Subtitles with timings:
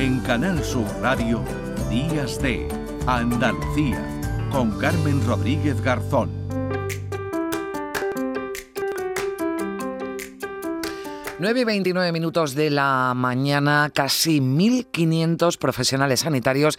[0.00, 1.44] En Canal Sur Radio,
[1.90, 2.66] Días de
[3.06, 4.02] Andalucía,
[4.50, 6.30] con Carmen Rodríguez Garzón.
[11.38, 16.78] 9 y 29 minutos de la mañana, casi 1.500 profesionales sanitarios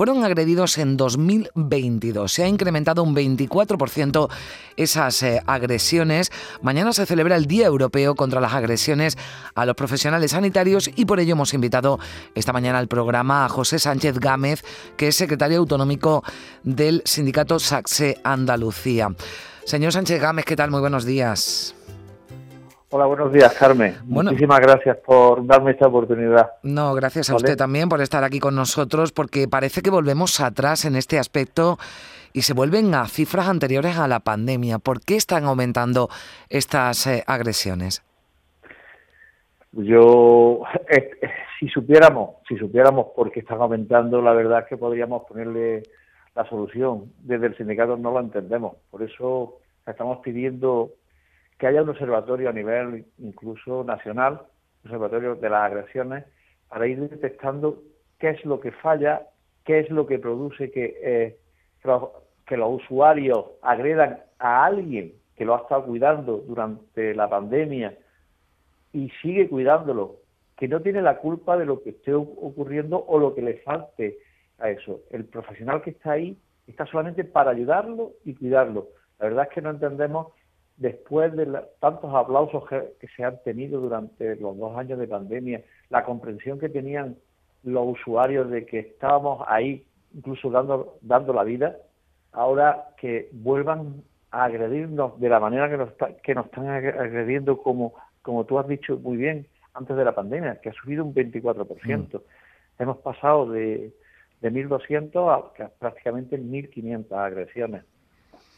[0.00, 2.32] fueron agredidos en 2022.
[2.32, 4.30] Se ha incrementado un 24%
[4.78, 6.32] esas eh, agresiones.
[6.62, 9.18] Mañana se celebra el Día Europeo contra las agresiones
[9.54, 11.98] a los profesionales sanitarios y por ello hemos invitado
[12.34, 14.64] esta mañana al programa a José Sánchez Gámez,
[14.96, 16.24] que es secretario autonómico
[16.62, 19.14] del sindicato Saxe Andalucía.
[19.66, 20.70] Señor Sánchez Gámez, ¿qué tal?
[20.70, 21.74] Muy buenos días.
[22.92, 23.94] Hola, buenos días, Carmen.
[24.04, 26.54] Muchísimas gracias por darme esta oportunidad.
[26.64, 30.84] No, gracias a usted también por estar aquí con nosotros, porque parece que volvemos atrás
[30.84, 31.78] en este aspecto
[32.32, 34.80] y se vuelven a cifras anteriores a la pandemia.
[34.80, 36.08] ¿Por qué están aumentando
[36.48, 38.02] estas eh, agresiones?
[39.70, 44.76] Yo, eh, eh, si supiéramos, si supiéramos por qué están aumentando, la verdad es que
[44.76, 45.84] podríamos ponerle
[46.34, 47.12] la solución.
[47.20, 48.74] Desde el sindicato no lo entendemos.
[48.90, 50.90] Por eso estamos pidiendo
[51.60, 54.40] que haya un observatorio a nivel incluso nacional,
[54.82, 56.24] observatorio de las agresiones,
[56.70, 57.82] para ir detectando
[58.18, 59.26] qué es lo que falla,
[59.64, 61.36] qué es lo que produce que, eh,
[62.46, 67.94] que, los, usuarios agredan a alguien que lo ha estado cuidando durante la pandemia
[68.94, 70.16] y sigue cuidándolo,
[70.56, 74.16] que no tiene la culpa de lo que esté ocurriendo o lo que le falte
[74.58, 75.00] a eso.
[75.10, 78.88] El profesional que está ahí está solamente para ayudarlo y cuidarlo.
[79.18, 80.28] La verdad es que no entendemos
[80.80, 81.46] después de
[81.78, 86.70] tantos aplausos que, se han tenido durante los dos años de pandemia, la comprensión que
[86.70, 87.16] tenían
[87.62, 91.76] los usuarios de que estábamos ahí, incluso dando, dando la vida,
[92.32, 95.92] ahora que vuelvan a agredirnos de la manera que nos,
[96.22, 97.92] que nos están agrediendo, como,
[98.22, 102.14] como tú has dicho muy bien, antes de la pandemia, que ha subido un 24%.
[102.14, 102.82] Mm.
[102.82, 103.92] Hemos pasado de,
[104.40, 107.84] de 1.200 a prácticamente 1.500 agresiones.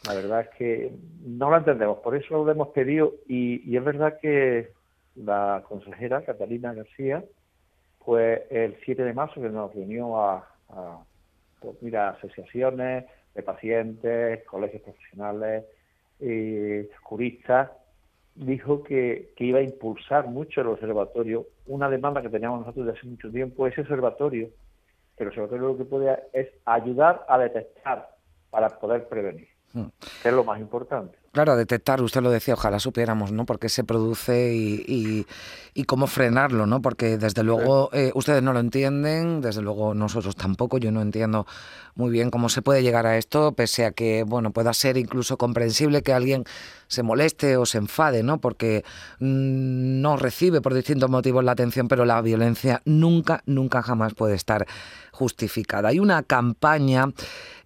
[0.07, 0.91] La verdad es que
[1.25, 4.71] no lo entendemos, por eso lo hemos pedido y, es verdad que
[5.15, 7.23] la consejera Catalina García,
[8.03, 10.45] pues el 7 de marzo que nos reunió a,
[11.61, 15.63] pues mira, asociaciones de pacientes, colegios profesionales,
[16.19, 17.71] y juristas,
[18.35, 21.47] dijo que, que, iba a impulsar mucho el observatorio.
[21.65, 24.49] Una demanda que teníamos nosotros desde hace mucho tiempo, ese observatorio,
[25.17, 28.09] el observatorio lo que puede es ayudar a detectar
[28.49, 29.52] para poder prevenir.
[29.73, 31.17] Que es lo más importante.
[31.31, 33.47] Claro, detectar, usted lo decía, ojalá supiéramos, ¿no?
[33.47, 35.25] Por qué se produce y,
[35.73, 36.79] y, cómo frenarlo, ¿no?
[36.79, 41.47] Porque desde luego eh, ustedes no lo entienden, desde luego nosotros tampoco, yo no entiendo
[41.95, 45.35] muy bien cómo se puede llegar a esto, pese a que, bueno, pueda ser incluso
[45.39, 46.43] comprensible que alguien
[46.93, 48.39] se moleste o se enfade, ¿no?
[48.39, 48.83] Porque
[49.19, 54.35] mm, no recibe por distintos motivos la atención, pero la violencia nunca, nunca jamás puede
[54.35, 54.65] estar
[55.11, 55.89] justificada.
[55.89, 57.05] Hay una campaña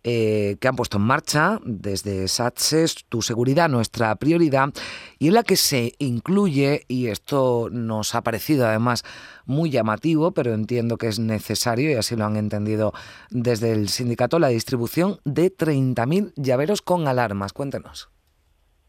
[0.04, 4.70] eh, que han puesto en marcha desde SATSES, Tu Seguridad, Nuestra Prioridad,
[5.20, 9.04] y en la que se incluye, y esto nos ha parecido además
[9.46, 12.94] muy llamativo, pero entiendo que es necesario, y así lo han entendido
[13.30, 17.52] desde el sindicato, la distribución de 30.000 llaveros con alarmas.
[17.54, 18.10] Cuéntenos.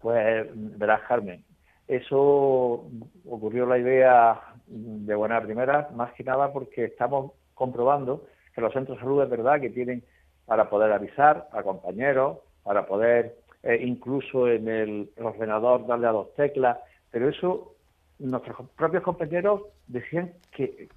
[0.00, 1.44] Pues verás, Carmen,
[1.86, 2.88] eso
[3.26, 8.98] ocurrió la idea de buena primera, más que nada porque estamos comprobando que los centros
[8.98, 10.04] de salud es verdad que tienen
[10.44, 16.34] para poder avisar a compañeros, para poder eh, incluso en el ordenador darle a dos
[16.34, 16.78] teclas,
[17.10, 17.74] pero eso
[18.18, 20.88] nuestros propios compañeros decían que,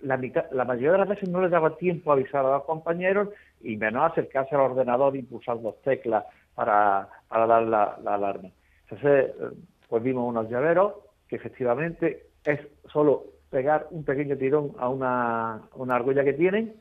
[0.00, 0.18] la,
[0.50, 3.28] la mayoría de las veces no les daba tiempo a avisar a los compañeros
[3.60, 6.24] y menos acercarse al ordenador y pulsar dos teclas
[6.54, 8.50] para, para dar la, la alarma.
[8.88, 9.56] Entonces, eh,
[9.88, 10.94] pues vimos unos llaveros
[11.28, 16.74] que efectivamente es solo pegar un pequeño tirón a una, una argolla que tienen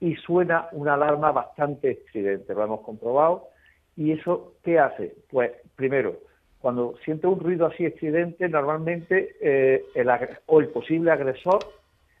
[0.00, 3.48] y suena una alarma bastante estridente, lo hemos comprobado.
[3.96, 5.14] ¿Y eso qué hace?
[5.30, 6.16] Pues primero,
[6.60, 10.08] cuando siente un ruido así estridente, normalmente eh, el
[10.46, 11.58] o el posible agresor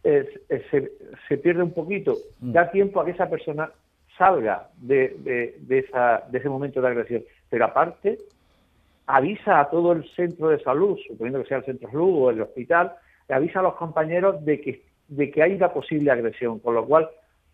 [0.02, 0.90] se,
[1.28, 2.52] se, pierde un poquito, mm.
[2.52, 3.70] da tiempo a que esa persona
[4.18, 7.22] salga de, de, esa, de ese momento de agresión.
[7.48, 8.18] Pero aparte,
[9.06, 12.30] avisa a todo el centro de salud, suponiendo que sea el centro de salud o
[12.30, 12.92] el hospital,
[13.28, 17.08] avisa a los compañeros de que, de que hay una posible agresión, con lo cual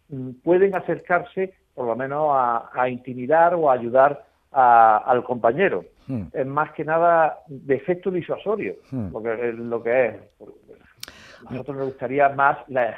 [0.09, 5.85] mm, pueden acercarse por lo menos a, intimidar o a ayudar al compañero.
[6.07, 6.25] Hmm.
[6.33, 9.09] Es más que nada de efecto disuasorio, hmm.
[9.11, 10.15] porque es lo que es.
[11.47, 12.97] A nosotros nos gustaría más la,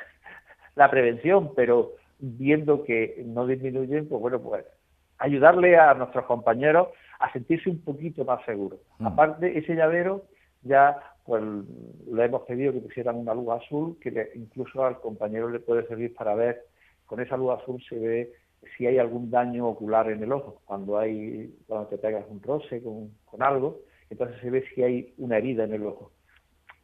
[0.75, 4.65] la prevención, pero viendo que no disminuyen, pues bueno, pues
[5.19, 8.81] ayudarle a nuestros compañeros a sentirse un poquito más seguros.
[8.99, 9.07] Hmm.
[9.07, 10.25] Aparte, ese llavero
[10.63, 11.43] ya pues
[12.13, 16.15] le hemos pedido que pusieran una luz azul que incluso al compañero le puede servir
[16.15, 16.63] para ver,
[17.05, 18.33] con esa luz azul se ve
[18.77, 22.83] si hay algún daño ocular en el ojo, cuando hay cuando te pegas un roce
[22.83, 26.13] con, con algo, entonces se ve si hay una herida en el ojo.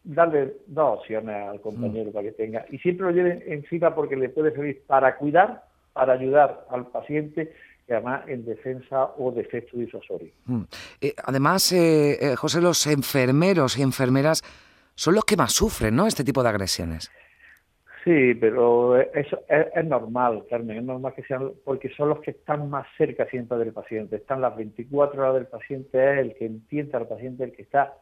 [0.04, 2.12] Darle dos opciones al compañero mm.
[2.12, 6.14] para que tenga, y siempre lo lleven encima porque le puede servir para cuidar, para
[6.14, 7.52] ayudar al paciente
[7.88, 10.32] y además en defensa o defecto disuasorio.
[10.46, 10.62] Mm.
[11.00, 14.42] Eh, además, eh, eh, José, los enfermeros y enfermeras
[14.94, 16.06] son los que más sufren, ¿no?
[16.06, 17.10] Este tipo de agresiones.
[18.04, 22.68] Sí, pero eso es, normal, Carmen, es normal que sean, porque son los que están
[22.68, 24.16] más cerca siempre del paciente.
[24.16, 27.94] Están las 24 horas del paciente, es el que entiende al paciente, el que está,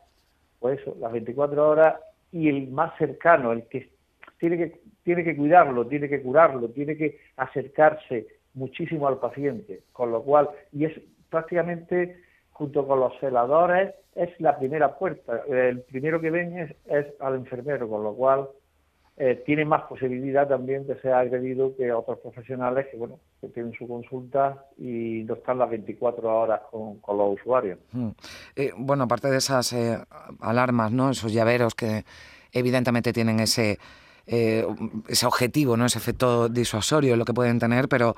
[0.61, 1.97] pues eso, las 24 horas
[2.31, 3.91] y el más cercano, el que
[4.39, 10.13] tiene que, tiene que cuidarlo, tiene que curarlo, tiene que acercarse muchísimo al paciente, con
[10.13, 10.93] lo cual, y es
[11.29, 15.43] prácticamente junto con los celadores, es la primera puerta.
[15.49, 18.49] El primero que ven es, es al enfermero, con lo cual
[19.23, 23.75] eh, tiene más posibilidad también de ser agredido que otros profesionales que, bueno, que tienen
[23.75, 27.79] su consulta y no están las 24 horas con, los usuarios.
[27.93, 28.13] Hmm.
[28.57, 29.99] Eh, bueno, aparte de esas eh,
[30.41, 31.11] alarmas, ¿no?
[31.11, 32.07] Esos llaveros que
[32.51, 33.79] evidentemente tienen ese,
[34.27, 35.85] ese objetivo, ¿no?
[35.85, 38.15] Ese efecto disuasorio, lo que pueden tener, pero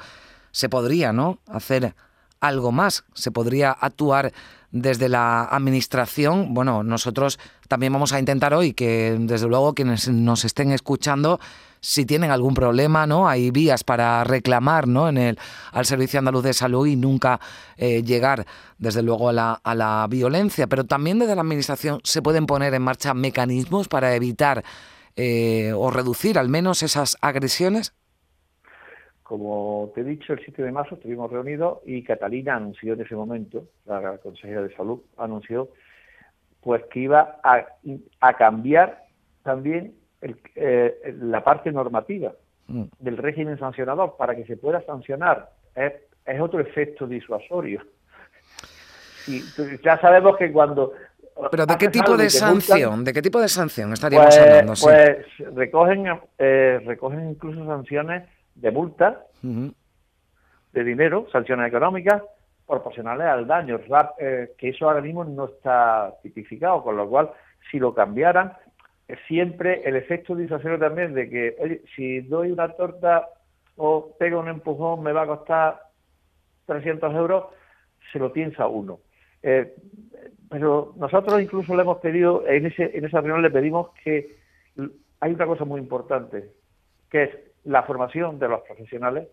[0.53, 1.41] se podría, ¿no?
[1.49, 1.97] Hacer
[2.43, 4.33] algo más, se podría actuar
[4.73, 10.45] desde la administración, bueno, nosotros también vamos a intentar hoy que, desde luego, quienes nos
[10.45, 11.39] estén escuchando,
[11.81, 13.29] si tienen algún problema, ¿no?
[13.29, 15.09] Hay vías para reclamar, ¿no?
[15.09, 15.39] En el,
[15.73, 17.39] al Servicio Andaluz de Salud y nunca
[17.77, 18.47] eh, llegar,
[18.79, 20.67] desde luego, a la, a la violencia.
[20.69, 24.65] Pero también desde la Administración se pueden poner en marcha mecanismos para evitar
[25.17, 27.93] eh, o reducir al menos esas agresiones.
[29.33, 33.15] Como te he dicho, el 7 de marzo estuvimos reunidos y Catalina anunció en ese
[33.17, 35.71] momento, la consejera de salud anunció,
[36.61, 39.05] pues que iba a, cambiar
[39.43, 42.35] también eh, la parte normativa
[42.67, 42.83] mm.
[42.99, 45.49] del régimen sancionador para que se pueda sancionar.
[45.75, 45.95] Es,
[46.39, 47.81] otro efecto disuasorio.
[49.27, 49.41] Y
[49.83, 50.93] ya sabemos que cuando
[51.51, 53.03] pero ¿de qué tipo de sanción?
[53.03, 54.75] ¿De qué tipo de sanción estaríamos pues, hablando?
[54.83, 62.23] Pues recogen, eh, recogen incluso sanciones de multa, de dinero, sanciones económicas,
[62.67, 63.81] proporcionales al daño,
[64.19, 67.31] eh, que eso ahora mismo no está tipificado, con lo cual,
[67.71, 68.53] si lo cambiaran,
[69.29, 73.29] siempre el efecto disuasorio también de que, oye, si doy una torta
[73.77, 75.81] o pego un empujón me va a costar
[76.67, 77.45] 300 euros,
[78.13, 79.01] se lo piensa uno.
[79.43, 79.75] Eh,
[80.49, 84.37] pero nosotros incluso le hemos pedido, en, ese, en esa reunión le pedimos que
[85.21, 86.51] hay una cosa muy importante,
[87.11, 87.31] que es
[87.65, 89.29] la formación de los profesionales,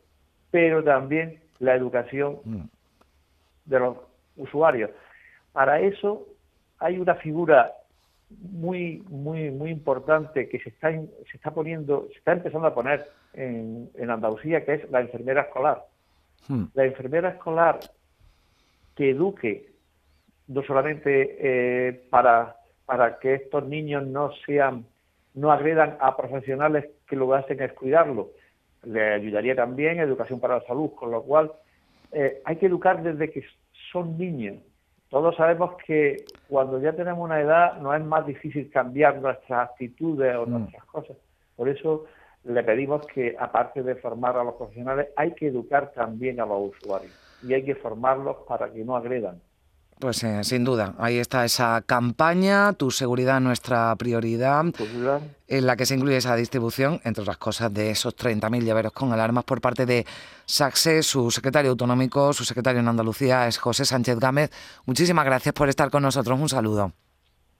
[0.51, 2.63] pero también la educación mm.
[3.65, 3.97] de los
[4.37, 4.91] usuarios.
[5.51, 6.25] Para eso
[6.79, 7.73] hay una figura
[8.29, 13.07] muy muy muy importante que se está se está poniendo se está empezando a poner
[13.33, 15.83] en, en Andalucía que es la enfermera escolar
[16.47, 16.65] mm.
[16.75, 17.79] la enfermera escolar
[18.95, 19.71] que eduque
[20.47, 22.55] no solamente eh, para
[22.85, 24.85] para que estos niños no sean
[25.33, 28.31] no agredan a profesionales que lo que hacen es cuidarlo.
[28.83, 31.51] Le ayudaría también educación para la salud, con lo cual
[32.11, 33.43] eh, hay que educar desde que
[33.91, 34.57] son niños.
[35.09, 40.35] Todos sabemos que cuando ya tenemos una edad no es más difícil cambiar nuestras actitudes
[40.35, 40.49] o mm.
[40.51, 41.17] nuestras cosas.
[41.55, 42.05] Por eso
[42.43, 46.69] le pedimos que, aparte de formar a los profesionales, hay que educar también a los
[46.69, 47.11] usuarios
[47.43, 49.41] y hay que formarlos para que no agredan.
[49.99, 54.63] Pues eh, sin duda, ahí está esa campaña, tu seguridad nuestra prioridad,
[55.45, 59.11] en la que se incluye esa distribución, entre otras cosas, de esos 30.000 llaveros con
[59.11, 60.05] alarmas por parte de
[60.45, 64.51] SACSE, su secretario autonómico, su secretario en Andalucía es José Sánchez Gámez.
[64.85, 66.93] Muchísimas gracias por estar con nosotros, un saludo.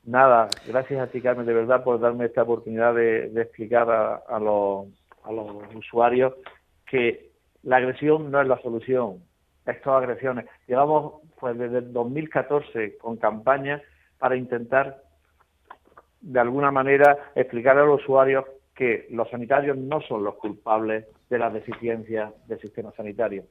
[0.05, 4.87] Nada, gracias a ti Carmen, de verdad, por darme esta oportunidad de, explicar a, los,
[5.25, 6.35] a los usuarios
[6.89, 7.31] que
[7.63, 9.21] la agresión no es la solución,
[9.71, 10.45] estas agresiones.
[10.67, 13.81] Llevamos pues desde el 2014 con campañas
[14.17, 15.03] para intentar
[16.21, 18.45] de alguna manera explicar a los usuarios
[18.75, 23.43] que los sanitarios no son los culpables de las deficiencias del sistema sanitario.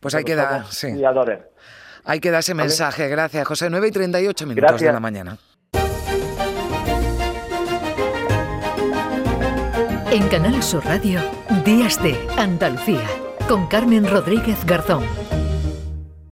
[0.00, 0.88] Pues hay que dar, sí.
[2.04, 3.08] Hay que dar ese mensaje.
[3.08, 3.70] Gracias, José.
[3.70, 5.38] 9 y 38 minutos de la mañana.
[10.10, 11.20] En Canal Sur Radio,
[11.64, 13.06] Días de Andalucía,
[13.48, 15.31] con Carmen Rodríguez Garzón.